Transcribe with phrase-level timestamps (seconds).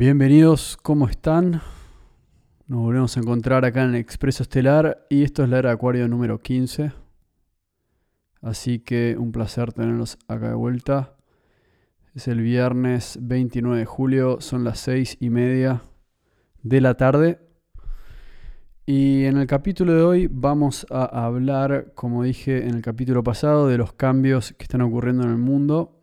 [0.00, 1.60] Bienvenidos, ¿cómo están?
[2.66, 6.08] Nos volvemos a encontrar acá en el Expreso Estelar y esto es la era Acuario
[6.08, 6.92] número 15.
[8.40, 11.18] Así que un placer tenerlos acá de vuelta.
[12.14, 15.82] Es el viernes 29 de julio, son las 6 y media
[16.62, 17.38] de la tarde.
[18.86, 23.68] Y en el capítulo de hoy vamos a hablar, como dije en el capítulo pasado,
[23.68, 25.99] de los cambios que están ocurriendo en el mundo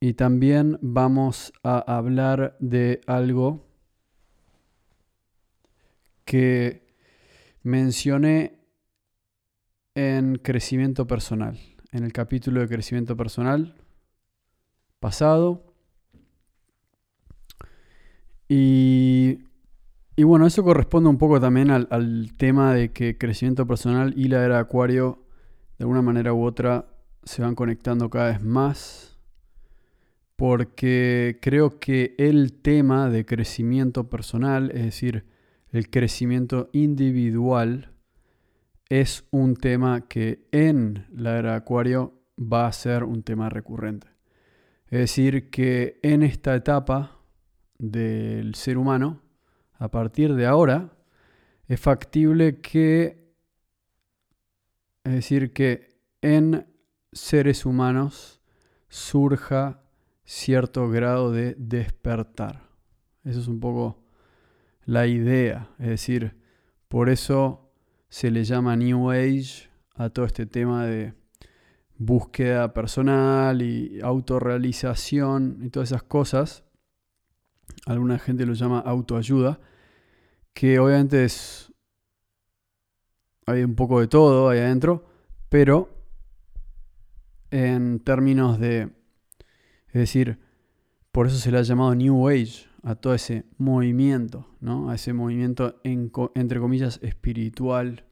[0.00, 3.66] y también vamos a hablar de algo
[6.24, 6.86] que
[7.62, 8.60] mencioné
[9.94, 11.58] en crecimiento personal,
[11.90, 13.74] en el capítulo de crecimiento personal
[15.00, 15.64] pasado.
[18.48, 19.42] Y,
[20.16, 24.44] bueno, eso corresponde un poco también al, al tema de que crecimiento personal y la
[24.44, 25.24] era acuario
[25.78, 26.86] de alguna manera u otra
[27.24, 29.17] se van conectando cada vez más
[30.38, 35.24] porque creo que el tema de crecimiento personal, es decir,
[35.72, 37.90] el crecimiento individual,
[38.88, 44.06] es un tema que en la era Acuario va a ser un tema recurrente.
[44.86, 47.18] Es decir, que en esta etapa
[47.76, 49.20] del ser humano,
[49.72, 50.92] a partir de ahora,
[51.66, 53.34] es factible que,
[55.02, 56.64] es decir, que en
[57.10, 58.40] seres humanos
[58.88, 59.82] surja
[60.28, 62.68] cierto grado de despertar.
[63.24, 64.04] Eso es un poco
[64.84, 65.70] la idea.
[65.78, 66.36] Es decir,
[66.88, 67.72] por eso
[68.10, 71.14] se le llama New Age a todo este tema de
[71.96, 76.62] búsqueda personal y autorrealización y todas esas cosas.
[77.86, 79.58] Alguna gente lo llama autoayuda,
[80.52, 81.72] que obviamente es...
[83.46, 85.06] Hay un poco de todo ahí adentro,
[85.48, 85.88] pero
[87.50, 88.97] en términos de
[89.88, 90.38] es decir,
[91.12, 94.90] por eso se le ha llamado New Age a todo ese movimiento, ¿no?
[94.90, 98.04] A ese movimiento entre comillas espiritual.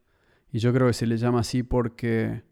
[0.51, 2.43] Y yo creo que se le llama así porque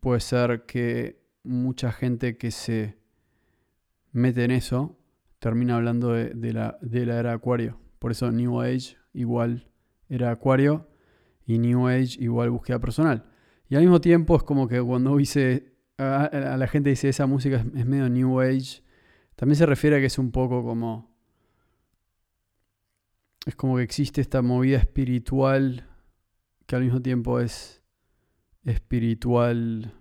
[0.00, 2.96] puede ser que mucha gente que se
[4.12, 4.98] mete en eso
[5.38, 7.78] termina hablando de, la, de la era Acuario.
[7.98, 9.68] Por eso New Age igual
[10.08, 10.88] era Acuario
[11.46, 13.26] y New Age igual búsqueda personal.
[13.68, 17.56] Y al mismo tiempo es como que cuando hice a, la gente dice esa música
[17.56, 18.82] es, medio New Age,
[19.36, 21.12] también se refiere a que es un poco como...
[23.46, 25.86] Es como que existe esta movida espiritual
[26.66, 27.82] que al mismo tiempo es
[28.64, 29.92] espiritual.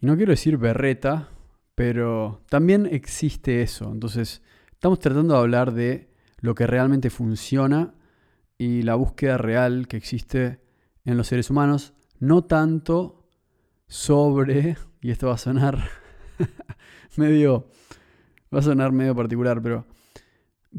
[0.00, 1.30] Y no quiero decir berreta,
[1.74, 3.90] pero también existe eso.
[3.90, 7.94] Entonces, estamos tratando de hablar de lo que realmente funciona
[8.58, 10.60] y la búsqueda real que existe
[11.06, 13.15] en los seres humanos, no tanto
[13.86, 15.78] sobre, y esto va a sonar
[17.16, 17.68] medio,
[18.54, 19.86] va a sonar medio particular, pero,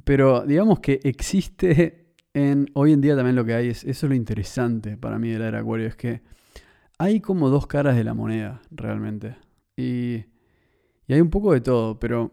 [0.03, 4.09] pero digamos que existe en, hoy en día también lo que hay, es, eso es
[4.09, 6.21] lo interesante para mí de la Acuario, es que
[6.97, 9.37] hay como dos caras de la moneda, realmente.
[9.75, 10.25] Y,
[11.07, 12.31] y hay un poco de todo, pero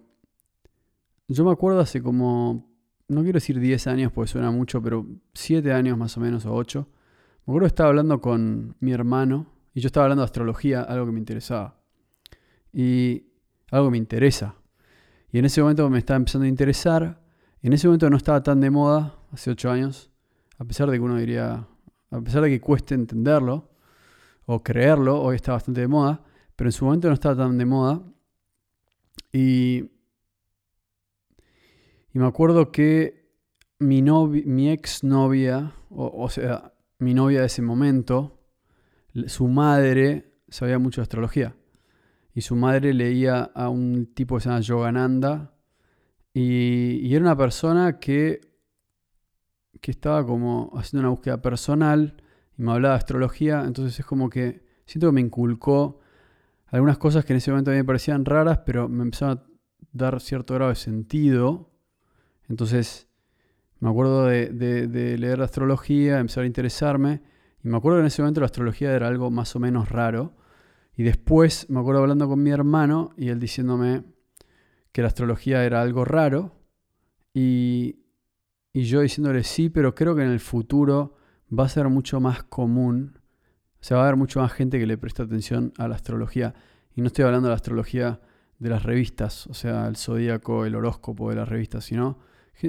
[1.29, 2.67] yo me acuerdo hace como,
[3.09, 6.55] no quiero decir 10 años porque suena mucho, pero 7 años más o menos o
[6.55, 6.89] 8.
[7.47, 11.07] Me acuerdo que estaba hablando con mi hermano y yo estaba hablando de astrología, algo
[11.07, 11.81] que me interesaba.
[12.73, 13.27] Y
[13.73, 14.55] algo que me interesa.
[15.33, 17.21] Y en ese momento me estaba empezando a interesar.
[17.61, 20.13] En ese momento no estaba tan de moda, hace ocho años.
[20.59, 21.67] A pesar de que uno diría,
[22.11, 23.69] a pesar de que cueste entenderlo
[24.47, 26.23] o creerlo, hoy está bastante de moda.
[26.55, 28.01] Pero en su momento no estaba tan de moda.
[29.33, 29.91] Y,
[32.13, 33.29] y me acuerdo que
[33.81, 38.34] mi, mi ex novia, o sea, mi novia de ese momento,
[39.27, 41.55] su madre sabía mucho de astrología.
[42.35, 45.55] Y su madre leía a un tipo que se llama Yogananda.
[46.33, 48.41] Y, era una persona que,
[49.81, 52.17] que estaba como haciendo una búsqueda personal
[52.59, 53.63] y me hablaba de astrología.
[53.65, 56.01] Entonces es como que siento que me inculcó
[56.67, 59.45] algunas cosas que en ese momento a mí me parecían raras, pero me empezaron a
[59.93, 61.71] dar cierto grado de sentido.
[62.49, 63.09] Entonces
[63.79, 67.23] me acuerdo de, de leer astrología, empezar a interesarme.
[67.65, 70.37] Y me acuerdo que en ese momento la astrología era algo más o menos raro.
[70.97, 74.05] Y después me acuerdo hablando con mi hermano y él diciéndome
[74.93, 76.61] que la astrología era algo raro.
[77.33, 78.01] Y,
[78.75, 81.17] yo diciéndole sí, pero creo que en el futuro
[81.57, 83.19] va a ser mucho más común.
[83.81, 86.55] O sea, va a haber mucho más gente que le presta atención a la astrología.
[86.95, 88.21] Y no estoy hablando de la astrología
[88.59, 92.19] de las revistas, o sea, el zodíaco, el horóscopo de las revistas, sino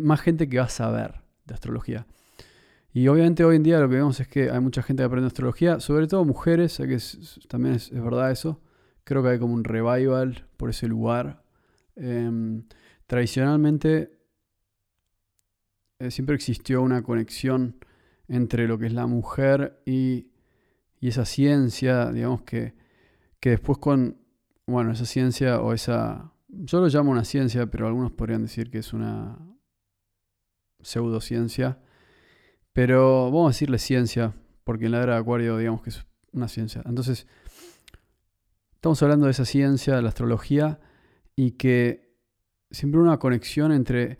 [0.02, 2.08] más gente que va a saber de astrología.
[2.96, 5.28] Y obviamente hoy en día lo que vemos es que hay mucha gente que aprende
[5.28, 6.98] astrología, sobre todo mujeres, que
[7.48, 8.62] también es, verdad eso.
[9.04, 11.46] Creo que hay como un revival por ese lugar
[11.96, 12.68] Em,
[13.08, 14.20] tradicionalmente
[16.00, 17.78] eh, siempre existió una conexión
[18.28, 20.32] entre lo que es la mujer y,
[21.00, 22.74] y esa ciencia, digamos que,
[23.40, 24.18] que después con,
[24.68, 28.80] bueno, esa ciencia o esa, yo lo llamo una ciencia, pero algunos podrían decir que
[28.80, 29.40] es una
[30.82, 31.80] pseudociencia,
[32.76, 34.34] pero vamos a decirle ciencia,
[34.66, 36.82] porque en la era de Acuario digamos que es una ciencia.
[36.84, 37.26] Entonces,
[38.74, 40.82] estamos hablando de esa ciencia, de la astrología,
[41.38, 42.18] y que
[42.70, 44.20] siempre una conexión entre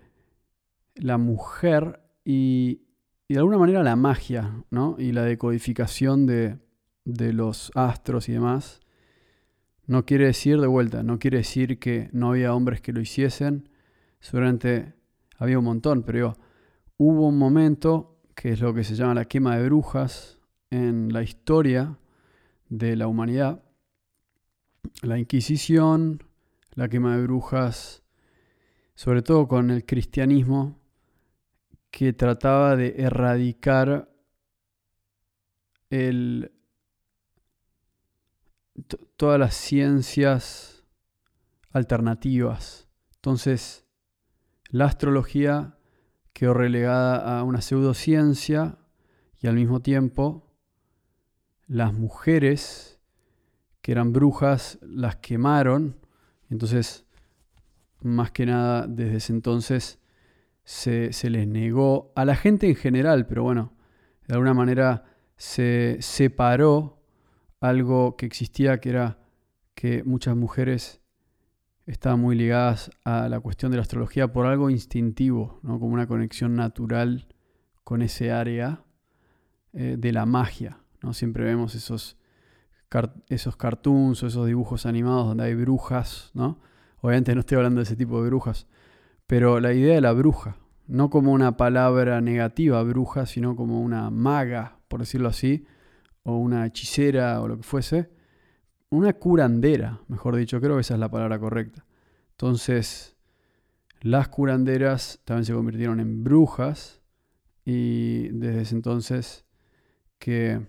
[0.96, 2.84] la mujer y,
[3.28, 4.96] de alguna manera la magia, ¿no?
[5.00, 6.58] Y la decodificación de,
[7.04, 8.80] de los astros y demás.
[9.86, 13.68] No quiere decir de vuelta, no quiere decir que no había hombres que lo hiciesen.
[14.22, 14.94] Seguramente
[15.38, 16.38] había un montón, pero
[16.96, 20.40] hubo un momento que es lo que se llama la quema de brujas
[20.70, 21.98] en la historia
[22.70, 23.64] de la humanidad.
[25.02, 26.22] La Inquisición,
[26.74, 28.04] la quema de brujas,
[28.94, 30.80] sobre todo con el cristianismo,
[31.90, 34.10] que trataba de erradicar
[39.16, 40.84] todas las ciencias
[41.72, 42.90] alternativas.
[43.16, 43.86] Entonces,
[44.70, 45.75] la astrología
[46.36, 48.78] quedó relegada a una pseudociencia
[49.40, 50.54] y al mismo tiempo
[51.66, 53.00] las mujeres
[53.82, 55.98] que eran brujas las quemaron.
[56.50, 57.06] Entonces,
[58.02, 59.98] más que nada, desde ese entonces
[60.66, 63.72] se, les negó a la gente en general, pero bueno,
[64.28, 65.06] de alguna manera
[65.38, 67.02] se separó
[67.62, 69.20] algo que existía, que era
[69.74, 71.00] que muchas mujeres
[71.86, 75.80] estaban muy ligadas a la cuestión de la astrología por algo instintivo, ¿no?
[75.80, 77.28] como una conexión natural
[77.84, 78.84] con ese área
[79.74, 80.80] eh, de la magia.
[81.02, 81.14] ¿no?
[81.14, 82.18] Siempre vemos esos,
[83.30, 86.60] esos cartoons o esos dibujos animados donde hay brujas, ¿no?
[87.02, 88.68] Obviamente no estoy hablando de ese tipo de brujas,
[89.28, 90.58] pero la idea de la bruja,
[90.88, 95.68] no como una palabra negativa bruja, sino como una maga, por decirlo así,
[96.24, 98.10] o una hechicera o lo que fuese,
[98.96, 101.86] una curandera, mejor dicho, creo que esa es la palabra correcta.
[102.32, 103.16] Entonces,
[104.02, 107.02] las curanderas también se convirtieron en brujas
[107.66, 109.46] y desde ese entonces
[110.20, 110.62] que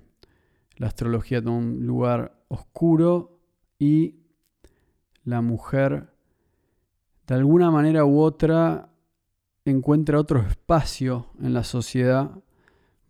[0.76, 3.38] la astrología toma un lugar oscuro
[3.78, 4.20] y
[5.24, 6.08] la mujer
[7.26, 8.90] de alguna manera u otra
[9.64, 12.30] encuentra otro espacio en la sociedad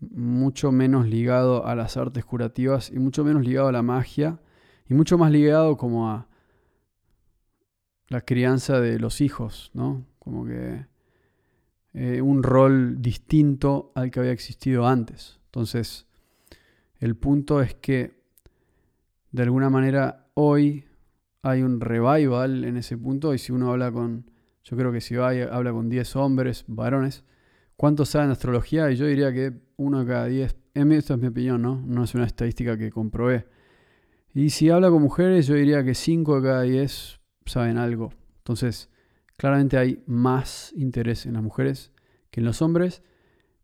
[0.00, 4.40] mucho menos ligado a las artes curativas y mucho menos ligado a la magia
[4.88, 6.28] y mucho más ligado como a
[8.08, 10.06] la crianza de los hijos, ¿no?
[10.18, 10.86] Como que
[11.94, 15.40] eh, un rol distinto al que había existido antes.
[15.46, 16.06] Entonces,
[16.98, 18.20] el punto es que
[19.32, 20.84] de alguna manera hoy
[21.42, 24.30] hay un revival en ese punto y si uno habla con,
[24.64, 27.24] yo creo que si habla con 10 hombres, varones,
[27.76, 28.90] ¿cuántos saben astrología?
[28.90, 31.82] Y yo diría que uno de cada 10, esto es mi opinión, ¿no?
[31.86, 33.46] No es una estadística que comprobé.
[34.36, 38.12] Y si habla con mujeres, yo diría que 5 de cada 10 saben algo.
[38.36, 38.90] Entonces,
[39.38, 41.90] claramente hay más interés en las mujeres
[42.30, 43.02] que en los hombres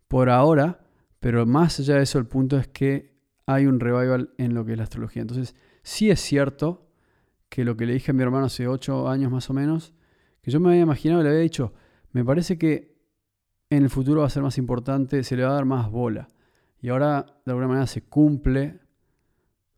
[0.08, 0.80] por ahora,
[1.20, 4.72] pero más allá de eso, el punto es que hay un revival en lo que
[4.72, 5.20] es la astrología.
[5.20, 6.90] Entonces, sí es cierto
[7.50, 9.92] que lo que le dije a mi hermano hace 8 años más o menos,
[10.40, 11.74] que yo me había imaginado, le había dicho,
[12.12, 12.96] me parece que
[13.68, 16.28] en el futuro va a ser más importante, se le va a dar más bola.
[16.80, 18.80] Y ahora, de alguna manera, se cumple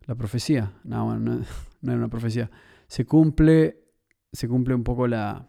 [0.07, 0.73] la profecía.
[0.85, 1.41] No, no,
[1.81, 2.51] no era una profecía.
[2.87, 3.85] Se cumple,
[4.33, 5.49] se cumple un poco la,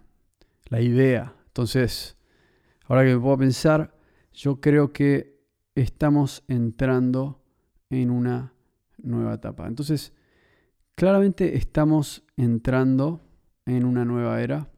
[0.66, 1.36] la idea.
[1.48, 2.18] Entonces,
[2.86, 3.96] ahora que me puedo pensar,
[4.34, 5.40] yo creo que
[5.76, 7.42] estamos entrando
[7.90, 8.54] en una
[8.98, 9.68] nueva etapa.
[9.68, 10.14] Entonces,
[10.96, 13.22] claramente estamos entrando
[13.66, 14.70] en una nueva era.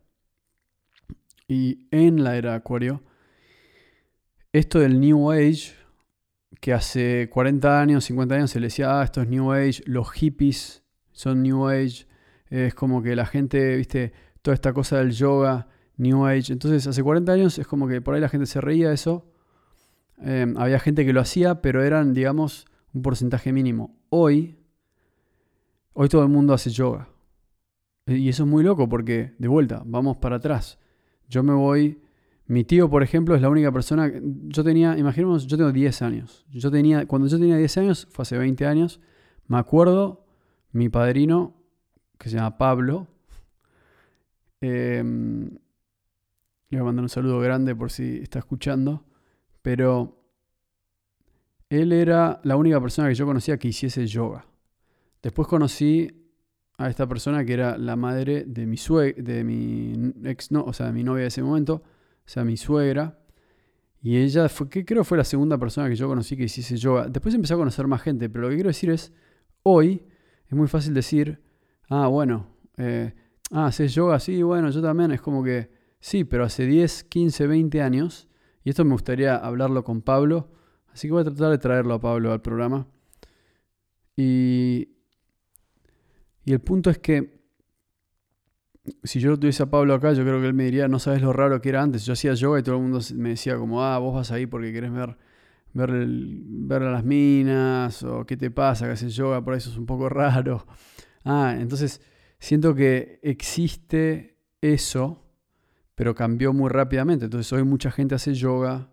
[1.47, 3.03] Y en la era de Acuario,
[4.51, 5.73] esto del New Age,
[6.59, 10.11] que hace 40 años, 50 años se le decía, ah, esto es New Age, los
[10.11, 12.07] hippies son New Age,
[12.49, 16.53] es como que la gente, viste, toda esta cosa del yoga, New Age.
[16.53, 19.25] Entonces, hace 40 años es como que por ahí la gente se reía de eso.
[20.19, 23.95] Em, había gente que lo hacía, pero eran, digamos, un porcentaje mínimo.
[24.09, 24.57] Hoy,
[25.93, 27.09] hoy todo el mundo hace yoga.
[28.05, 30.79] Y eso es muy loco porque, de vuelta, vamos para atrás.
[31.27, 32.01] Yo me voy
[32.47, 34.11] mi tío, por ejemplo, es la única persona.
[34.21, 36.45] Yo tenía, imaginemos, yo tengo 10 años.
[36.49, 39.01] Yo tenía, cuando yo tenía 10 años, fue hace 20 años,
[39.47, 40.25] me acuerdo,
[40.71, 41.55] mi padrino,
[42.17, 43.07] que se llama Pablo,
[44.61, 45.49] em,
[46.69, 49.03] le voy a mandar un saludo grande por si está escuchando,
[49.61, 50.17] pero
[51.69, 54.45] él era la única persona que yo conocía que hiciese yoga.
[55.21, 56.29] Después conocí
[56.77, 58.77] a esta persona que era la madre de mi
[59.17, 61.83] de mi ex, no, o sea, de mi novia de ese momento,
[62.27, 63.17] o sea, mi suegra.
[64.01, 67.07] Y ella fue, que creo fue la segunda persona que yo conocí que hiciese yoga.
[67.07, 69.13] Después empecé a conocer más gente, pero lo que quiero decir es,
[69.63, 70.05] hoy
[70.45, 71.41] es muy fácil decir,
[71.89, 73.13] ah, bueno, eh,
[73.51, 75.11] ah, haces yoga, sí, bueno, yo también.
[75.11, 78.27] Es como que, sí, pero hace 10, 15, 20 años,
[78.63, 80.51] y esto me gustaría hablarlo con Pablo,
[80.91, 82.87] así que voy a tratar de traerlo a Pablo al programa.
[84.17, 84.89] Y,
[86.43, 87.36] y el punto es que
[89.03, 91.33] si yo tuviese a Pablo acá, yo creo que él me diría, no sabes lo
[91.33, 92.05] raro que era antes.
[92.05, 94.71] Yo hacía yoga y todo el mundo me decía como, ah, vos vas ahí porque
[94.71, 95.17] querés ver,
[95.73, 99.85] ver, ver las minas, o qué te pasa que haces yoga, por eso es un
[99.85, 100.65] poco raro.
[101.23, 102.01] Ah, entonces
[102.39, 105.25] siento que existe eso,
[105.95, 107.25] pero cambió muy rápidamente.
[107.25, 108.89] Entonces hoy mucha gente hace yoga,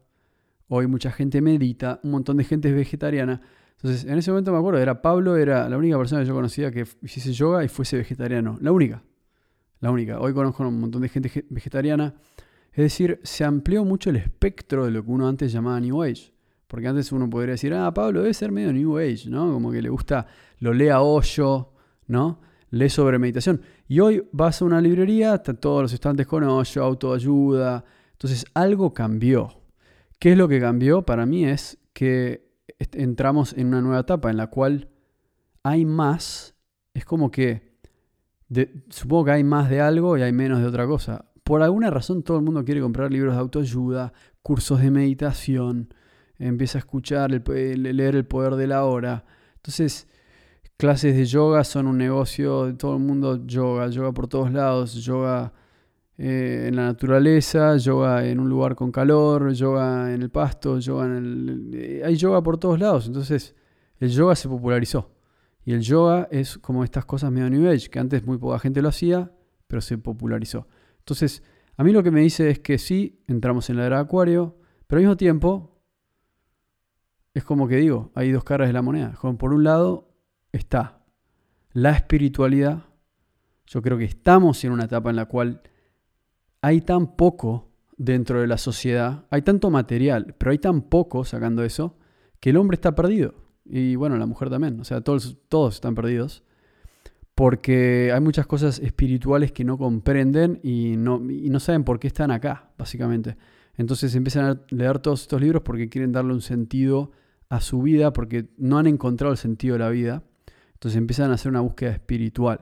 [0.69, 3.43] hoy mucha gente medita, un montón de gente es vegetariana.
[3.77, 6.71] Entonces en ese momento me acuerdo, era Pablo, era la única persona que yo conocía
[6.71, 8.59] que hiciese yoga y fuese vegetariano.
[8.61, 9.03] La única.
[9.85, 10.19] La única.
[10.19, 12.15] Hoy conozco un montón de gente vegetariana.
[12.73, 16.33] Es decir, se amplió mucho el espectro de lo que uno antes llamaba New Age.
[16.67, 19.53] Porque antes uno podría decir, ah, Pablo debe ser medio New Age, ¿no?
[19.53, 20.27] Como que le gusta,
[20.61, 21.75] lo lee a hoyo,
[22.07, 22.41] ¿no?
[22.71, 23.61] lee sobre meditación.
[23.87, 27.85] Y hoy vas a una librería, están todos los estantes con hoyo, autoayuda.
[28.13, 29.51] Entonces algo cambió.
[30.19, 31.03] ¿Qué es lo que cambió?
[31.03, 32.49] Para mí es que
[32.93, 34.89] entramos en una nueva etapa en la cual
[35.63, 36.55] hay más,
[36.95, 37.74] es como que,
[38.89, 41.27] supongo que hay más de algo y hay menos de otra cosa.
[41.43, 45.93] Por alguna razón todo el mundo quiere comprar libros de autoayuda, cursos de meditación,
[46.39, 49.25] empieza a escuchar, leer el poder de la hora.
[49.57, 50.09] Entonces,
[50.77, 55.53] clases de yoga son un negocio, todo el mundo yoga, yoga por todos lados, yoga
[56.17, 61.07] eh, en la naturaleza, yoga en un lugar con calor, yoga en el pasto, yoga
[61.07, 61.71] en el...
[61.75, 63.55] Eh, hay yoga por todos lados, entonces
[63.99, 65.14] el yoga se popularizó.
[65.65, 68.83] Y el yoga es como estas cosas medio New Age, que antes muy poca gente
[68.83, 69.33] lo hacía,
[69.67, 70.69] pero se popularizó.
[70.99, 71.43] Entonces,
[71.77, 74.57] a mí lo que me dice es que sí, entramos en la era de Acuario,
[74.87, 75.81] pero al mismo tiempo,
[77.33, 79.19] es como que digo, hay dos caras de la moneda.
[79.39, 80.15] Por un lado,
[80.53, 81.05] está
[81.73, 82.85] la espiritualidad.
[83.67, 85.63] Yo creo que estamos en una etapa en la cual
[86.61, 91.65] hay tan poco dentro de la sociedad, hay tanto material, pero hay tan poco sacando
[91.65, 91.97] eso,
[92.41, 93.44] que el hombre está perdido.
[93.65, 94.81] Y bueno, la mujer también.
[94.81, 96.43] O sea, todos, todos están perdidos.
[97.35, 102.07] Porque hay muchas cosas espirituales que no comprenden y no, y no saben por qué
[102.07, 103.37] están acá, básicamente.
[103.77, 107.11] Entonces empiezan a leer todos estos libros porque quieren darle un sentido
[107.49, 110.23] a su vida, porque no han encontrado el sentido de la vida.
[110.75, 112.61] Entonces empiezan a hacer una búsqueda espiritual,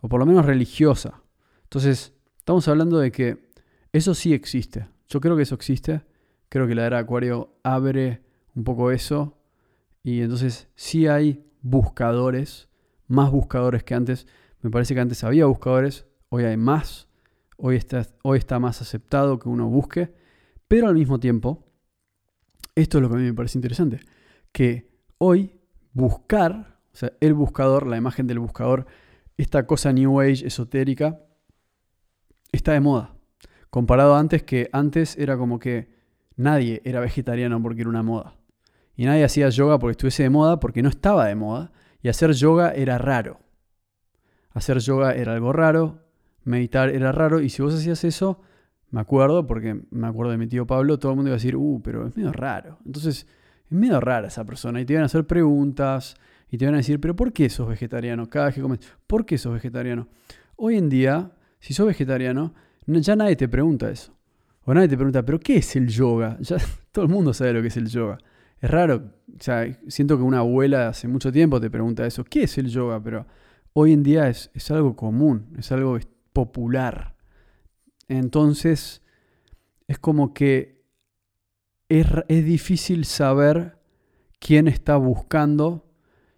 [0.00, 1.22] o por lo menos religiosa.
[1.64, 3.50] Entonces, estamos hablando de que
[3.92, 4.88] eso sí existe.
[5.08, 6.02] Yo creo que eso existe.
[6.48, 8.22] Creo que la era Acuario abre
[8.54, 9.38] un poco eso.
[10.02, 12.68] Y entonces sí hay buscadores,
[13.06, 14.26] más buscadores que antes.
[14.62, 17.08] Me parece que antes había buscadores, hoy hay más.
[17.56, 20.14] Hoy está, hoy está más aceptado que uno busque.
[20.68, 21.66] Pero al mismo tiempo,
[22.74, 24.00] esto es lo que a mí me parece interesante,
[24.52, 25.60] que hoy
[25.92, 28.86] buscar o sea, el buscador, la imagen del buscador,
[29.36, 31.20] esta cosa New Age esotérica,
[32.52, 33.14] está de moda.
[33.70, 35.88] Comparado antes que antes era como que
[36.36, 38.36] nadie era vegetariano porque era una moda.
[38.96, 41.72] Y nadie hacía yoga porque estuviese de moda porque no estaba de moda.
[42.02, 43.40] Y hacer yoga era raro.
[44.52, 46.00] Hacer yoga era algo raro,
[46.44, 47.40] meditar era raro.
[47.40, 48.40] Y si vos hacías eso,
[48.90, 51.56] me acuerdo, porque me acuerdo de mi tío Pablo, todo el mundo iba a decir,
[51.56, 52.78] uh, pero es medio raro.
[52.84, 53.26] Entonces,
[53.64, 54.80] es medio rara esa persona.
[54.80, 56.16] Y te iban a hacer preguntas,
[56.50, 58.28] y te van a decir, pero ¿por qué sos vegetariano?
[58.28, 60.08] Cada vez que comes, ¿por qué sos vegetariano?
[60.56, 62.54] Hoy en día, si sos vegetariano,
[62.86, 64.16] ya nadie te pregunta eso.
[64.64, 66.36] O nadie te pregunta, ¿pero qué es el yoga?
[66.40, 66.56] Ya
[66.90, 68.18] todo el mundo sabe lo que es el yoga.
[68.60, 72.42] Es raro, o sea, siento que una abuela hace mucho tiempo te pregunta eso, ¿qué
[72.42, 73.02] es el yoga?
[73.02, 73.26] Pero
[73.72, 75.98] hoy en día es, algo común, es algo
[76.32, 77.16] popular.
[78.08, 79.02] Entonces,
[79.88, 80.84] es como que
[81.88, 83.78] es, es difícil saber
[84.38, 85.90] quién está buscando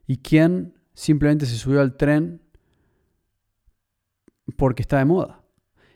[0.07, 2.41] y quién simplemente se subió al tren
[4.57, 5.43] porque está de moda.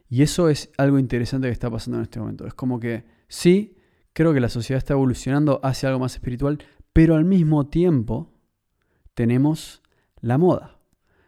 [0.09, 2.47] Y eso es algo interesante que está pasando en este momento.
[2.47, 3.76] Es como que sí,
[4.17, 6.59] creo que la sociedad está evolucionando hacia algo más espiritual,
[6.95, 8.33] pero al mismo tiempo
[9.13, 9.83] tenemos
[10.23, 10.79] la moda.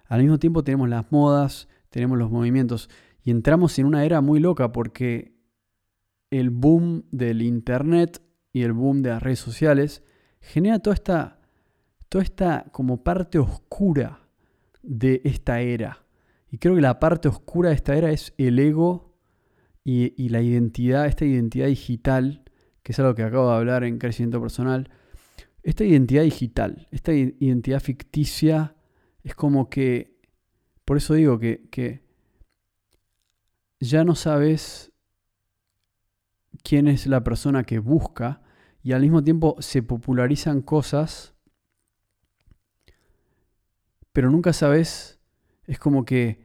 [0.07, 2.88] Al mismo tiempo tenemos las modas, tenemos los movimientos
[3.23, 5.37] y entramos en una era muy loca porque
[6.30, 8.23] el boom del internet
[8.54, 10.02] y el boom de las redes sociales
[10.40, 11.40] genera toda esta
[12.09, 14.30] toda esta como parte oscura
[14.83, 16.07] de esta era.
[16.50, 19.14] Y creo que la parte oscura de esta era es el ego
[19.85, 22.48] y, la identidad, esta identidad digital,
[22.88, 24.88] que es algo que acabo de hablar en crecimiento personal.
[25.62, 28.76] Esta identidad digital, esta identidad ficticia,
[29.23, 30.16] es como que
[30.87, 32.02] por eso digo que, que
[33.78, 34.90] ya no sabes
[36.62, 38.40] quién es la persona que busca
[38.83, 41.35] y al mismo tiempo se popularizan cosas,
[44.14, 45.21] pero nunca sabes,
[45.66, 46.42] es como que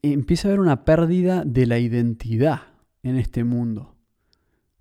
[0.00, 2.68] empieza a haber una pérdida de la identidad
[3.02, 3.93] en este mundo.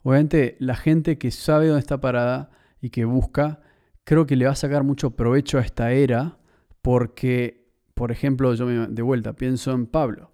[0.04, 3.62] Obviamente la gente que sabe dónde está parada y que busca,
[4.04, 6.38] creo que le va a sacar mucho provecho a esta era
[6.82, 10.32] porque, por ejemplo, yo de vuelta pienso en Pablo.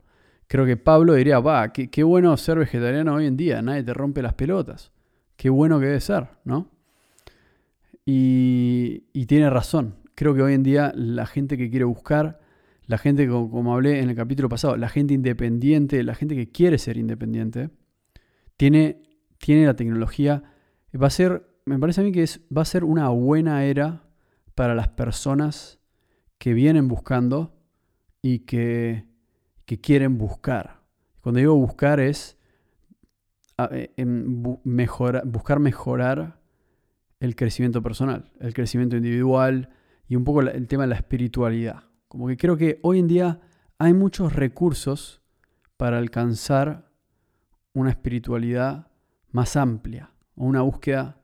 [0.47, 4.23] Creo que Pablo diría, va, qué, bueno ser vegetariano hoy en día, nadie te rompe
[4.23, 4.91] las pelotas.
[5.35, 6.71] Qué bueno que debe ser, ¿no?
[8.03, 9.95] Y tiene razón.
[10.15, 12.39] Creo que hoy en día la gente que quiere buscar
[12.89, 16.79] la gente, como, hablé en el capítulo pasado, la gente independiente, la gente que quiere
[16.79, 17.69] ser independiente,
[18.57, 19.03] tiene,
[19.39, 20.43] tiene la tecnología.
[21.01, 24.03] Va a ser, me parece a mí que es, va a ser una buena era
[24.53, 25.79] para las personas
[26.37, 27.57] que vienen buscando
[28.21, 29.05] y que,
[29.65, 30.81] que quieren buscar.
[31.21, 32.37] Cuando digo buscar es
[33.71, 36.39] eh, buscar mejorar
[37.19, 39.69] el crecimiento personal, el crecimiento individual
[40.07, 41.83] y un poco el tema de la espiritualidad.
[42.07, 43.41] Como que creo que hoy en día
[43.77, 45.21] hay muchos recursos
[45.77, 46.89] para alcanzar
[47.73, 48.88] una espiritualidad
[49.31, 51.21] más amplia o una búsqueda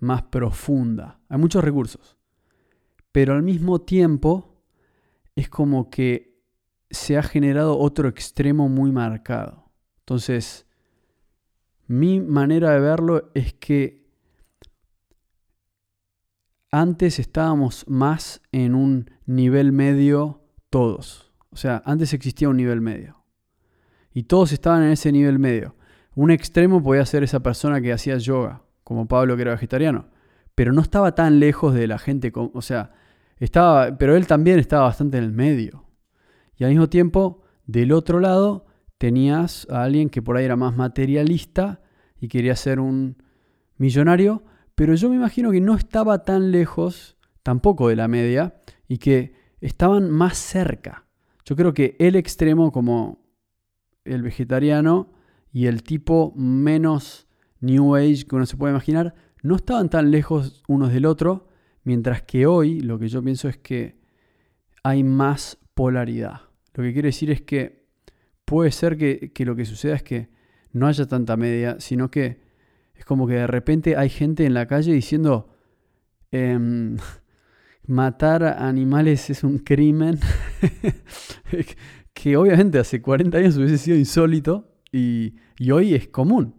[0.00, 1.20] más profunda.
[1.28, 2.16] Hay muchos recursos.
[3.12, 4.62] Pero al mismo tiempo
[5.36, 6.34] es como que
[6.90, 9.72] se ha generado otro extremo muy marcado.
[10.00, 10.66] Entonces,
[11.86, 14.04] mi manera de verlo es que
[16.70, 21.32] antes estábamos más en un nivel medio todos.
[21.50, 23.24] O sea, antes existía un nivel medio.
[24.12, 25.76] Y todos estaban en ese nivel medio.
[26.14, 30.06] Un extremo podía ser esa persona que hacía yoga, como Pablo que era vegetariano.
[30.54, 32.32] Pero no estaba tan lejos de la gente.
[32.34, 32.92] O sea,
[33.38, 35.84] estaba, pero él también estaba bastante en el medio.
[36.56, 38.66] Y al mismo tiempo, del otro lado,
[38.98, 41.80] tenías a alguien que por ahí era más materialista
[42.20, 43.22] y quería ser un
[43.76, 48.54] millonario, pero yo me imagino que no estaba tan lejos tampoco de la media
[48.88, 51.06] y que estaban más cerca.
[51.44, 53.24] Yo creo que el extremo como
[54.04, 55.12] el vegetariano
[55.54, 57.28] y el tipo menos
[57.60, 61.48] New Age que uno se puede imaginar no estaban tan lejos unos del otro,
[61.84, 63.96] mientras que hoy lo que yo pienso es que
[64.82, 66.40] hay más polaridad.
[66.74, 67.86] Lo que quiere decir es que
[68.44, 70.28] puede ser que, que lo que suceda es que
[70.72, 72.40] no haya tanta media, sino que
[72.96, 75.54] es como que de repente hay gente en la calle diciendo,
[76.32, 76.96] em,
[77.86, 80.18] matar animales es un crimen,
[82.12, 86.56] que obviamente hace 40 años hubiese sido insólito y, hoy es común.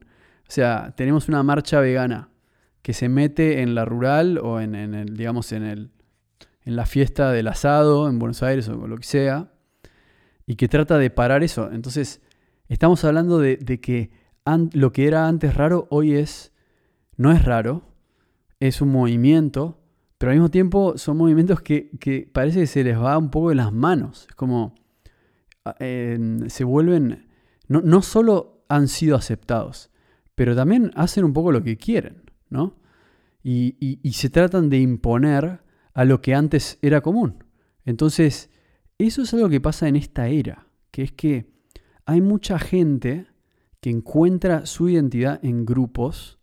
[0.48, 2.30] O sea, tenemos una marcha vegana
[2.82, 5.92] que se mete en la rural o en, el, digamos, en, el,
[6.64, 9.52] en la fiesta del asado en Buenos Aires o lo que sea,
[10.46, 11.72] y que trata de parar eso.
[11.72, 12.22] Entonces,
[12.68, 14.12] estamos hablando de que
[14.74, 16.52] lo que era antes raro hoy es,
[17.18, 17.96] no es raro,
[18.60, 19.80] es un movimiento,
[20.18, 23.56] pero al mismo tiempo son movimientos que, parece que se les va un poco de
[23.56, 24.28] las manos.
[24.30, 24.76] Es como,
[25.66, 27.25] ah, se vuelven,
[27.68, 29.90] no, no solo han sido aceptados,
[30.36, 32.78] pero también hacen un poco lo que quieren, ¿no?
[33.44, 35.60] Y, y, se tratan de imponer
[35.94, 37.44] a lo que antes era común.
[37.86, 38.50] Entonces,
[38.98, 41.46] eso es algo que pasa en esta era, que es que
[42.08, 43.28] hay mucha gente
[43.82, 46.40] que encuentra su identidad en grupos.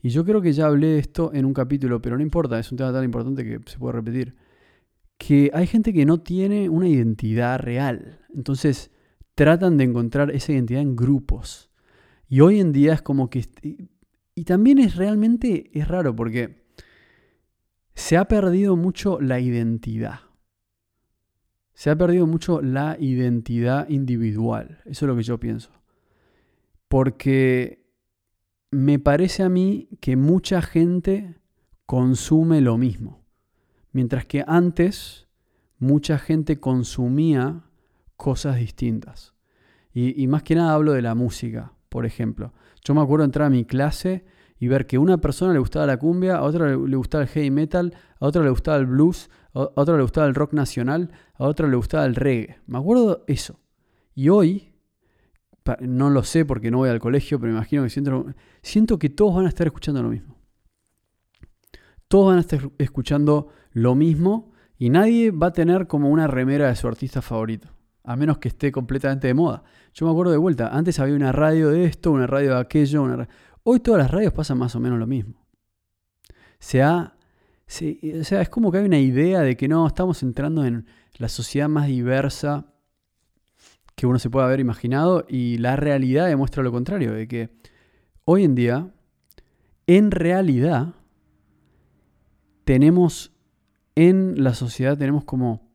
[0.00, 2.72] Y yo creo que ya hablé de esto en un capítulo, pero no importa, es
[2.72, 4.34] un tema tan importante que se puede repetir.
[5.18, 8.20] Que hay gente que no tiene una identidad real.
[8.34, 8.90] Entonces
[9.36, 11.70] tratan de encontrar esa identidad en grupos.
[12.28, 13.46] Y hoy en día es como que...
[14.34, 16.66] Y también es realmente, es raro porque
[17.94, 20.20] se ha perdido mucho la identidad.
[21.74, 24.80] Se ha perdido mucho la identidad individual.
[24.84, 25.70] Eso es lo que yo pienso
[26.88, 27.86] porque
[28.70, 31.36] me parece a mí que mucha gente
[31.86, 33.24] consume lo mismo,
[33.92, 35.28] mientras que antes
[35.78, 37.65] mucha gente consumía
[38.16, 39.34] cosas distintas.
[39.92, 42.52] Y, más que nada hablo de la música, por ejemplo.
[42.84, 44.26] Yo me acuerdo entrar a mi clase
[44.58, 47.28] y ver que a una persona le gustaba la cumbia, a otra le gustaba el
[47.28, 51.12] heavy metal, a otra le gustaba el blues, a otra le gustaba el rock nacional,
[51.34, 52.58] a otra le gustaba el reggae.
[52.66, 53.58] Me acuerdo eso.
[54.14, 54.74] Y hoy
[55.80, 58.26] no lo sé porque no voy al colegio, pero me imagino que siento,
[58.62, 60.36] siento que todos van a estar escuchando lo mismo.
[62.08, 66.68] Todos van a estar escuchando lo mismo y nadie va a tener como una remera
[66.68, 67.68] de su artista favorito,
[68.06, 69.64] a menos que esté completamente de moda.
[69.92, 73.04] Yo me acuerdo de vuelta, antes había una radio de esto, una radio de aquello,
[73.64, 75.44] hoy todas las radios pasan más o menos lo mismo.
[76.60, 77.16] Se ha,
[77.66, 81.28] o sea, es como que hay una idea de que no, estamos entrando en la
[81.28, 82.72] sociedad más diversa
[83.96, 87.50] que uno se puede haber imaginado y la realidad demuestra lo contrario, de que
[88.24, 88.94] hoy en día,
[89.88, 90.94] en realidad,
[92.64, 93.32] tenemos
[93.96, 95.65] en la sociedad, tenemos como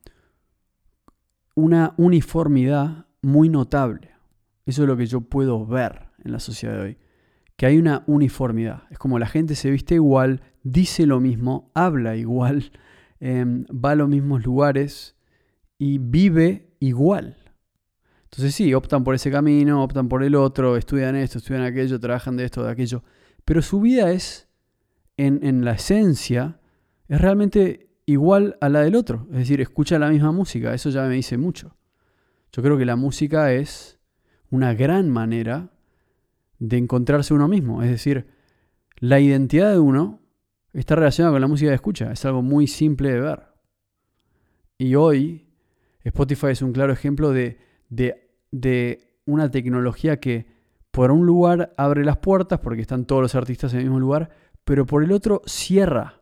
[1.55, 4.11] una uniformidad muy notable.
[4.65, 6.97] Eso es lo que yo puedo ver en la sociedad de hoy.
[7.57, 8.83] Que hay una uniformidad.
[8.89, 12.71] Es como la gente se viste igual, dice lo mismo, habla igual,
[13.19, 15.15] em, va a los mismos lugares
[15.77, 17.37] y vive igual.
[18.23, 22.37] Entonces sí, optan por ese camino, optan por el otro, estudian esto, estudian aquello, trabajan
[22.37, 23.03] de esto, de aquello.
[23.43, 24.47] Pero su vida es,
[25.17, 26.59] en, en la esencia,
[27.09, 29.27] es realmente igual a la del otro.
[29.31, 30.73] Es decir, escucha la misma música.
[30.73, 31.75] Eso ya me dice mucho.
[32.51, 33.99] Yo creo que la música es
[34.49, 35.69] una gran manera
[36.59, 37.81] de encontrarse uno mismo.
[37.81, 38.27] Es decir,
[38.97, 40.19] la identidad de uno
[40.73, 42.11] está relacionada con la música de escucha.
[42.11, 43.47] Es algo muy simple de ver.
[44.77, 45.47] Y hoy
[46.03, 50.47] Spotify es un claro ejemplo de, de, una tecnología que
[50.91, 54.29] por un lugar abre las puertas porque están todos los artistas en el mismo lugar,
[54.63, 56.20] pero por el otro cierra.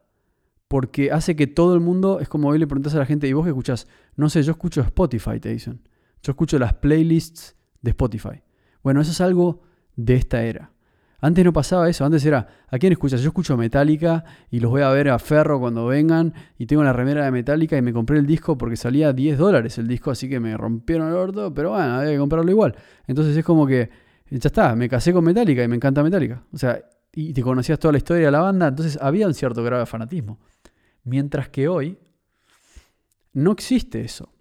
[0.70, 3.34] Porque hace que todo el mundo, es como hoy le preguntas a la gente, ¿y
[3.34, 3.88] vos qué escuchás?
[4.16, 5.82] No sé, yo escucho Spotify, te dicen.
[6.24, 8.44] Yo escucho las playlists de Spotify.
[8.84, 9.64] Bueno, eso es algo
[9.96, 10.72] de esta era.
[11.22, 13.22] Antes no pasaba eso, antes era, ¿a quién escuchas?
[13.22, 16.94] Yo escucho Metallica y los voy a ver a Ferro cuando vengan y tengo la
[16.94, 20.30] remera de Metallica y me compré el disco porque salía 10 dólares el disco, así
[20.30, 22.76] que me rompieron el orto, pero bueno, había que comprarlo igual.
[23.06, 23.90] Entonces es como que,
[24.30, 26.44] ya está, me casé con Metallica y me encanta Metallica.
[26.54, 26.80] O sea,
[27.14, 29.88] y te conocías toda la historia de la banda, entonces había un cierto grado de
[29.88, 30.40] fanatismo.
[31.10, 31.98] Mientras que hoy
[33.34, 34.32] no existe eso.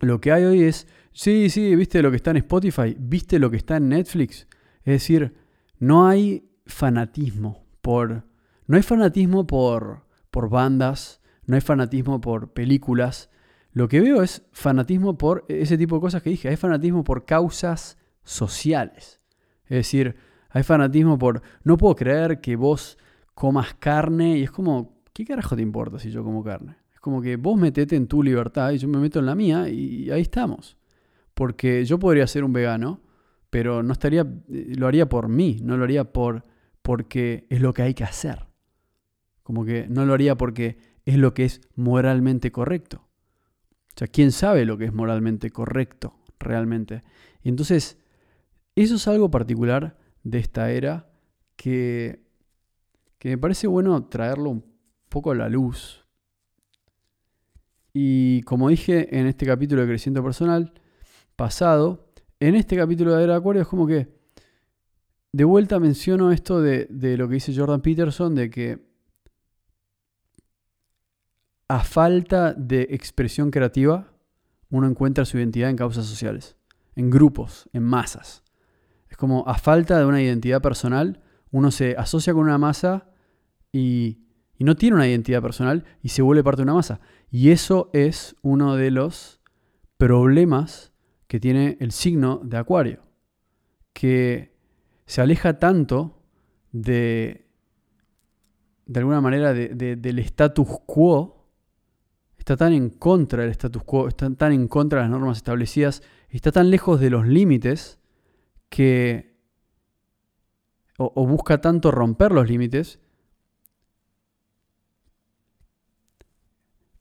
[0.00, 3.50] Lo que hay hoy es, sí, sí, viste lo que está en Spotify, viste lo
[3.50, 4.46] que está en Netflix.
[4.80, 5.34] Es decir,
[5.78, 8.28] no hay fanatismo por...
[8.66, 13.30] No hay fanatismo por, por bandas, no hay fanatismo por películas.
[13.72, 16.48] Lo que veo es fanatismo por ese tipo de cosas que dije.
[16.50, 19.20] Hay fanatismo por causas sociales.
[19.64, 20.16] Es decir,
[20.50, 21.40] hay fanatismo por...
[21.64, 22.98] No puedo creer que vos
[23.34, 24.99] comas carne y es como...
[25.20, 26.76] ¿Qué carajo te importa si yo como carne?
[26.94, 29.68] Es como que vos metete en tu libertad y yo me meto en la mía
[29.68, 30.78] y ahí estamos.
[31.34, 33.00] Porque yo podría ser un vegano
[33.50, 36.44] pero no estaría, eh, lo haría por mí, no lo haría por,
[36.82, 38.46] porque es lo que hay que hacer.
[39.42, 43.08] Como que no lo haría porque es lo que es moralmente correcto.
[43.94, 47.02] O sea, ¿quién sabe lo que es moralmente correcto realmente?
[47.42, 47.98] Y entonces,
[48.76, 51.10] eso es algo particular de esta era
[51.56, 52.22] que,
[53.18, 54.69] que me parece bueno traerlo un
[55.10, 56.06] poco la luz.
[57.92, 60.72] Y como dije en este capítulo de Crecimiento Personal
[61.36, 64.08] pasado, en este capítulo de Era Acuario es como que
[65.32, 68.90] de vuelta menciono esto de, lo que dice Jordan Peterson, de que
[71.68, 74.12] a falta de expresión creativa,
[74.70, 76.56] uno encuentra su identidad en causas sociales,
[76.96, 78.42] en grupos, en masas.
[79.08, 81.20] Es como a falta de una identidad personal,
[81.50, 83.08] uno se asocia con una masa
[83.72, 84.29] y,
[84.60, 87.00] y no tiene una identidad personal y se vuelve parte de una masa.
[87.30, 89.40] Y eso es uno de los
[89.96, 90.92] problemas
[91.28, 93.00] que tiene el signo de Acuario,
[93.94, 94.54] que
[95.06, 96.22] se aleja tanto
[96.72, 97.48] de,
[98.84, 101.48] de alguna manera, del status quo,
[102.36, 106.02] está tan en contra del status quo, está tan en contra de las normas establecidas,
[106.28, 107.98] está tan lejos de los límites
[108.68, 109.40] que,
[110.98, 113.00] o, o busca tanto romper los límites,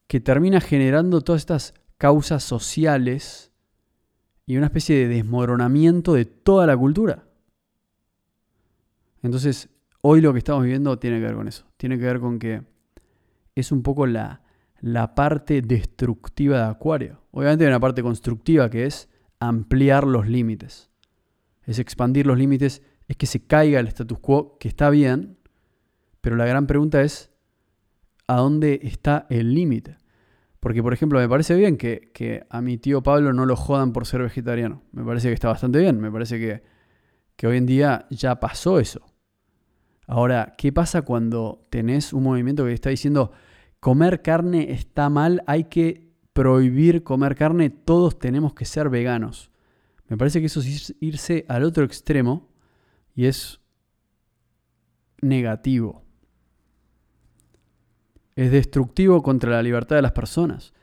[0.09, 3.51] que termina generando todas estas causas sociales
[4.47, 7.25] y una especie de desmoronamiento de toda la cultura.
[9.21, 9.69] Entonces,
[10.01, 11.67] hoy lo que estamos viviendo tiene que ver con eso.
[11.77, 12.63] Tiene que ver con que
[13.53, 14.41] es un poco la,
[14.81, 17.21] la parte destructiva de Acuario.
[17.29, 20.89] Obviamente hay una parte constructiva que es ampliar los límites.
[21.65, 25.37] Es expandir los límites, es que se caiga el status quo, que está bien,
[26.19, 27.29] pero la gran pregunta es,
[28.25, 29.98] ¿a dónde está el límite?
[30.59, 34.05] Porque, por ejemplo, me parece bien que, a mi tío Pablo no lo jodan por
[34.05, 34.83] ser vegetariano.
[34.91, 35.99] Me parece que está bastante bien.
[35.99, 36.63] Me parece que,
[37.35, 39.05] que hoy en día ya pasó eso.
[40.05, 43.31] Ahora, ¿qué pasa cuando tenés un movimiento que está diciendo
[43.79, 49.51] comer carne está mal, hay que prohibir comer carne, todos tenemos que ser veganos?
[50.07, 52.49] Me parece que eso es irse al otro extremo
[53.13, 53.61] y es
[55.21, 56.08] negativo
[58.39, 60.73] es destructivo contra la libertad de las personas.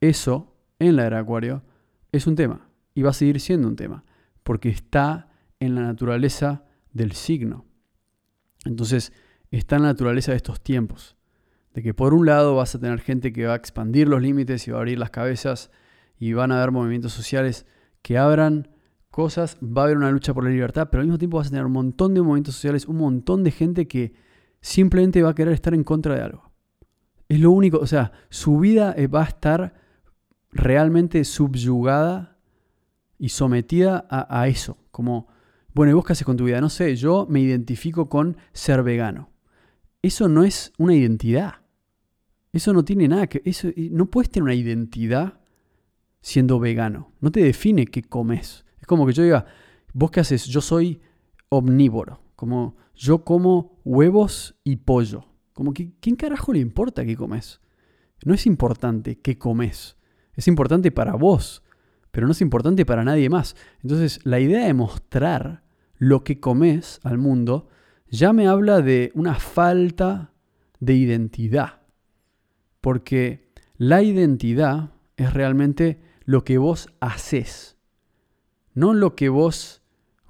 [0.00, 1.62] Eso, en la era Acuario,
[2.10, 4.02] es un tema y va a seguir siendo un tema,
[4.42, 5.28] porque está
[5.60, 7.66] en la naturaleza del signo.
[8.64, 9.12] Entonces,
[9.50, 11.16] está en la naturaleza de estos tiempos,
[11.74, 14.66] De que por un lado vas a tener gente que va a expandir los límites
[14.66, 15.70] y va a abrir las cabezas
[16.18, 17.66] y van a haber movimientos sociales
[18.00, 18.68] que abran
[19.10, 21.50] cosas, va a haber una lucha por la libertad, pero al mismo tiempo vas a
[21.50, 24.14] tener un montón de movimientos sociales, un montón de gente que
[24.62, 26.45] simplemente va a querer estar en contra de algo.
[27.28, 29.74] Es lo único, o sea, su vida eh, va a estar
[30.52, 32.38] realmente subyugada
[33.18, 34.78] y sometida a, eso.
[34.90, 35.28] Como,
[35.74, 36.60] bueno, ¿y vos qué haces con tu vida?
[36.60, 39.30] No sé, yo me identifico con ser vegano.
[40.02, 41.54] Eso no es una identidad.
[42.52, 43.42] Eso no tiene nada que...
[43.44, 45.40] Eso, no puedes tener una identidad
[46.20, 47.12] siendo vegano.
[47.20, 48.64] No te define qué comes.
[48.80, 49.46] Es como que yo diga,
[49.92, 51.00] vos qué haces, yo soy
[51.48, 52.20] omnívoro.
[52.36, 55.24] Como yo como huevos y pollo.
[55.56, 57.62] Como que, ¿quién carajo le importa qué comes?
[58.26, 59.96] No es importante qué comes.
[60.34, 61.62] Es importante para vos,
[62.10, 63.56] pero no es importante para nadie más.
[63.82, 65.64] Entonces, la idea de mostrar
[65.96, 67.68] lo que comes al mundo
[68.10, 70.34] ya me habla de una falta
[70.78, 71.80] de identidad.
[72.82, 77.78] Porque la identidad es realmente lo que vos haces,
[78.74, 79.82] no lo que vos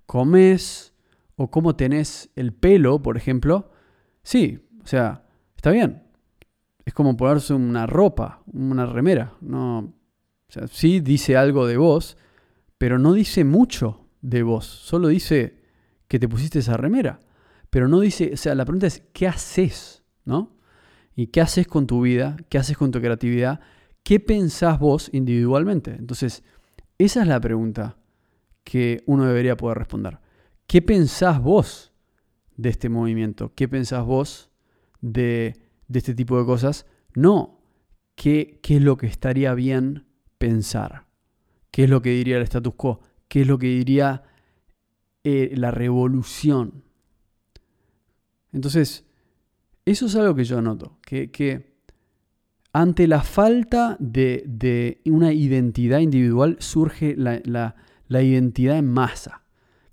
[0.06, 0.94] comes
[1.34, 3.72] o cómo tenés el pelo, por ejemplo.
[4.22, 5.24] Sí, o sea,
[5.56, 6.04] está bien.
[6.84, 9.34] Es como ponerse una ropa, una remera.
[9.40, 9.92] No, o
[10.48, 12.16] sea, sí dice algo de vos,
[12.78, 14.64] pero no dice mucho de vos.
[14.64, 15.60] Solo dice
[16.06, 17.18] que te pusiste esa remera.
[17.68, 20.04] Pero no dice, o sea, la pregunta es, ¿qué haces?
[20.24, 20.56] ¿No?
[21.16, 22.36] ¿Y qué haces con tu vida?
[22.48, 23.58] ¿Qué haces con tu creatividad?
[24.04, 25.96] ¿Qué pensás vos individualmente?
[25.98, 26.44] Entonces,
[26.96, 27.96] esa es la pregunta
[28.62, 30.20] que uno debería poder responder.
[30.68, 31.92] ¿Qué pensás vos
[32.56, 33.52] de este movimiento?
[33.56, 34.52] ¿Qué pensás vos
[35.00, 35.56] de,
[35.92, 36.86] este tipo de cosas?
[37.14, 37.60] No,
[38.14, 40.06] ¿qué, ¿qué es lo que estaría bien
[40.38, 41.06] pensar?
[41.70, 43.00] ¿Qué es lo que diría el status quo?
[43.28, 44.22] ¿Qué es lo que diría
[45.24, 46.84] eh, la revolución?
[48.52, 49.04] Entonces,
[49.84, 51.76] eso es algo que yo noto, que,
[52.72, 57.74] ante la falta de, una identidad individual surge la
[58.22, 59.46] identidad en masa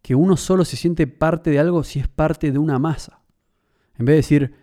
[0.04, 3.22] que uno solo se siente parte de algo si es parte de una masa.
[3.98, 4.56] En vez de decir,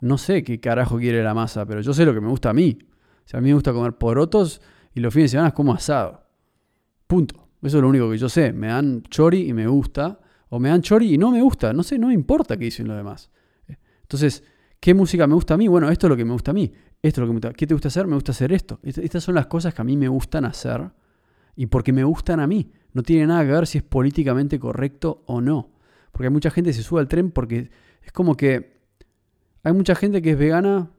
[0.00, 2.54] no sé qué carajo quiere la masa, pero yo sé lo que me gusta a
[2.54, 2.78] mí.
[3.24, 4.60] O sea, a mí me gusta comer porotos
[4.94, 6.24] y los fines de semana como asado.
[7.06, 7.48] Punto.
[7.62, 8.52] Eso es lo único que yo sé.
[8.52, 10.20] Me dan chori y me gusta.
[10.50, 11.72] O me dan chori y no me gusta.
[11.72, 13.30] No sé, no me importa qué dicen los demás.
[14.02, 14.44] Entonces,
[14.80, 15.68] ¿qué música me gusta a mí?
[15.68, 16.72] Bueno, esto es lo que me gusta a mí.
[17.02, 17.52] Esto es lo que me gusta.
[17.52, 18.06] ¿Qué te gusta hacer?
[18.06, 18.78] Me gusta hacer esto.
[18.82, 20.90] Estas son las cosas que a mí me gustan hacer
[21.56, 22.70] y porque me gustan a mí.
[22.92, 25.72] No tiene nada que ver si es políticamente correcto o no.
[26.12, 27.70] Porque mucha gente se sube al tren porque
[28.02, 28.77] es como que
[29.68, 30.90] hay mucha gente que es vegana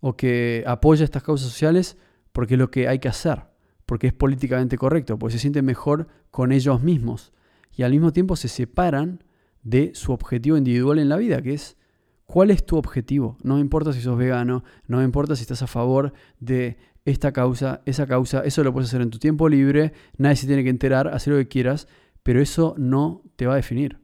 [0.00, 1.96] o que apoya estas causas sociales
[2.32, 3.44] porque es lo que hay que hacer,
[3.86, 7.32] porque es políticamente correcto, porque se sienten mejor con ellos mismos
[7.74, 9.24] y al mismo tiempo se separan
[9.62, 11.78] de su objetivo individual en la vida, que es
[12.26, 13.38] cuál es tu objetivo.
[13.42, 17.32] No me importa si sos vegano, no me importa si estás a favor de esta
[17.32, 20.68] causa, esa causa, eso lo puedes hacer en tu tiempo libre, nadie se tiene que
[20.68, 21.88] enterar, hacer lo que quieras,
[22.22, 23.98] pero eso no te va a definir.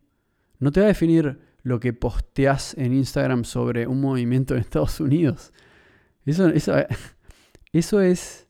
[0.59, 5.01] No te va a definir lo que posteas en Instagram sobre un movimiento en Estados
[5.01, 5.53] Unidos.
[6.25, 6.75] Eso, eso,
[7.73, 8.47] eso es,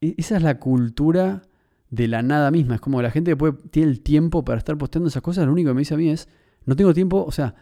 [0.00, 1.42] e, esa es la cultura
[1.88, 2.74] de la nada misma.
[2.74, 5.52] Es como la gente que puede, tiene el tiempo para estar posteando esas cosas, lo
[5.52, 6.28] único que me dice a mí es,
[6.64, 7.54] no tengo tiempo, o sea,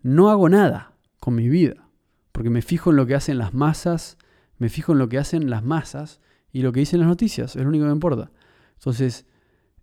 [0.00, 1.90] no hago nada con mi vida,
[2.32, 4.16] porque me fijo en lo que hacen las masas,
[4.56, 7.62] me fijo en lo que hacen las masas y lo que dicen las noticias, es
[7.62, 8.30] lo único que me importa.
[8.78, 9.26] Entonces,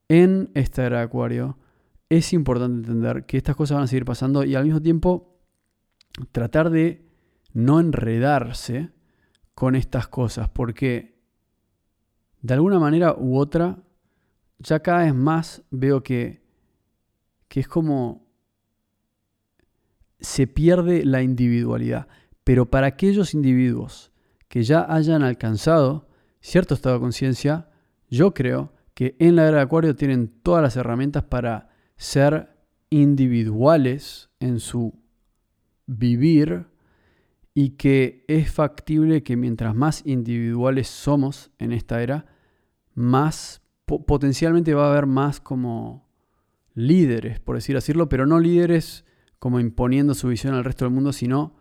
[0.08, 1.60] en esta era Acuario,
[2.10, 5.40] es importante entender que estas cosas van a seguir pasando y al mismo tiempo
[6.32, 7.08] tratar de
[7.54, 8.92] no enredarse
[9.54, 11.20] con estas cosas, porque
[12.42, 13.84] de alguna manera u otra,
[14.60, 16.42] ya cada vez más veo que,
[17.48, 18.28] que es como
[20.20, 22.08] se pierde la individualidad.
[22.44, 24.12] Pero para aquellos individuos
[24.48, 26.08] que ya hayan alcanzado
[26.42, 27.70] cierto estado de conciencia,
[28.10, 31.69] yo creo que en la era de Acuario tienen todas las herramientas para
[32.00, 32.56] ser
[32.90, 34.98] individuales en su
[35.86, 36.66] vivir
[37.54, 42.26] y que es factible que mientras más individuales somos en esta era,
[42.94, 46.08] más potencialmente va a haber más como
[46.74, 49.04] líderes, por decir decirlo, pero no líderes
[49.38, 51.58] como imponiendo su visión al resto del mundo, sino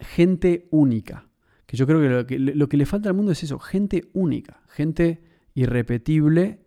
[0.00, 1.28] gente única.
[1.66, 4.08] Que yo creo que lo, que lo que le falta al mundo es eso, gente
[4.12, 6.60] única, gente irrepetible,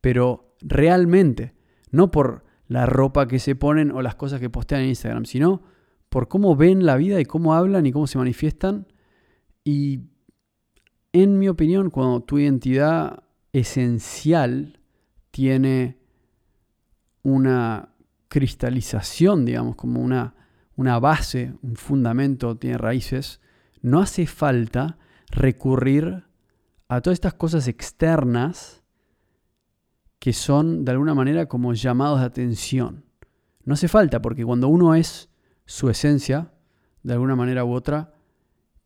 [0.00, 1.54] pero realmente,
[1.90, 5.62] no por la ropa que se ponen o las cosas que postean en Instagram, sino
[6.08, 8.86] por cómo ven la vida y cómo hablan y cómo se manifiestan.
[9.64, 10.02] Y
[11.12, 14.80] en mi opinión, cuando tu identidad esencial
[15.30, 15.98] tiene
[17.22, 17.94] una
[18.28, 20.34] cristalización, digamos, como una,
[20.76, 23.40] una base, un fundamento, tiene raíces,
[23.80, 24.98] no hace falta
[25.30, 26.24] recurrir
[26.88, 28.83] a todas estas cosas externas
[30.24, 33.04] que son de alguna manera como llamados de atención.
[33.64, 35.28] No hace falta, porque cuando uno es
[35.66, 36.50] su esencia,
[37.02, 38.14] de alguna manera u otra,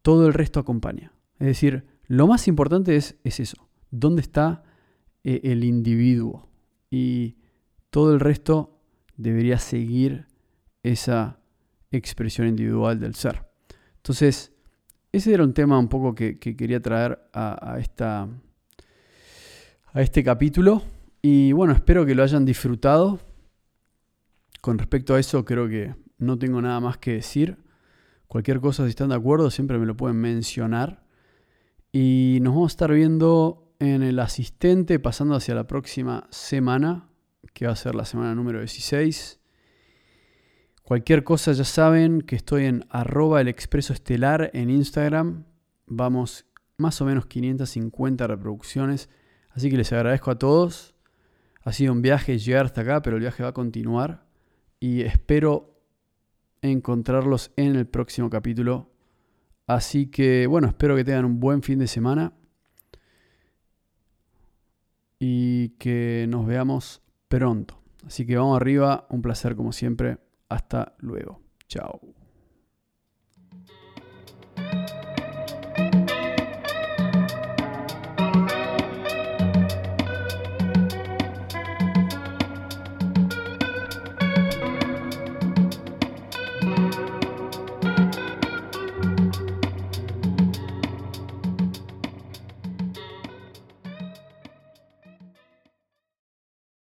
[0.02, 1.12] todo el resto acompaña.
[1.38, 4.64] Es decir, lo más importante es, es eso, dónde está
[5.22, 6.48] eh, el individuo.
[6.90, 7.36] Y
[7.90, 8.80] todo el resto
[9.16, 10.26] debería seguir
[10.82, 11.38] esa
[11.92, 13.46] expresión individual del ser.
[13.98, 14.50] Entonces,
[15.12, 18.26] ese era un tema un poco que, quería traer a, esta,
[19.92, 20.97] a este capítulo.
[21.22, 23.18] Y bueno, espero que lo hayan disfrutado.
[24.60, 27.58] Con respecto a eso, creo que no tengo nada más que decir.
[28.26, 31.04] Cualquier cosa, si están de acuerdo, siempre me lo pueden mencionar.
[31.92, 37.08] Y nos vamos a estar viendo en el asistente, pasando hacia la próxima semana,
[37.54, 39.40] que va a ser la semana número 16.
[40.82, 45.44] Cualquier cosa ya saben que estoy en arroba el expreso estelar en Instagram.
[45.86, 49.08] Vamos más o menos 550 reproducciones.
[49.50, 50.94] Así que les agradezco a todos.
[51.68, 54.24] Ha sido un viaje llegar hasta acá, pero el viaje va a continuar.
[54.80, 55.82] Y espero
[56.62, 58.90] encontrarlos en el próximo capítulo.
[59.66, 62.32] Así que bueno, espero que tengan un buen fin de semana.
[65.18, 67.82] Y que nos veamos pronto.
[68.06, 69.06] Así que vamos arriba.
[69.10, 70.16] Un placer como siempre.
[70.48, 71.42] Hasta luego.
[71.66, 72.00] Chao.